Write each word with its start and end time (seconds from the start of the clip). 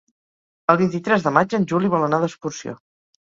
El 0.73 0.77
vint-i-tres 0.81 1.27
de 1.27 1.33
maig 1.37 1.53
en 1.57 1.69
Juli 1.73 1.91
vol 1.97 2.07
anar 2.09 2.21
d'excursió. 2.25 2.75